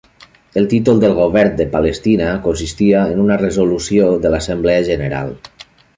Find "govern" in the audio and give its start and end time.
1.17-1.59